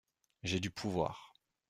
[0.41, 1.35] J’ai du pouvoir.